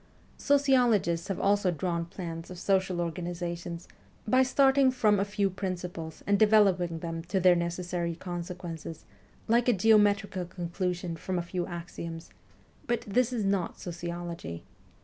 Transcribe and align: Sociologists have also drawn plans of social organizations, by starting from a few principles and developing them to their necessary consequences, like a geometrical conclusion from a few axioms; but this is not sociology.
Sociologists 0.39 1.27
have 1.27 1.39
also 1.39 1.69
drawn 1.69 2.05
plans 2.05 2.49
of 2.49 2.57
social 2.57 2.99
organizations, 2.99 3.87
by 4.27 4.41
starting 4.41 4.89
from 4.89 5.19
a 5.19 5.23
few 5.23 5.47
principles 5.47 6.23
and 6.25 6.39
developing 6.39 6.97
them 6.97 7.21
to 7.25 7.39
their 7.39 7.55
necessary 7.55 8.15
consequences, 8.15 9.05
like 9.47 9.69
a 9.69 9.73
geometrical 9.73 10.45
conclusion 10.45 11.15
from 11.17 11.37
a 11.37 11.43
few 11.43 11.67
axioms; 11.67 12.31
but 12.87 13.01
this 13.01 13.31
is 13.31 13.45
not 13.45 13.79
sociology. 13.79 14.63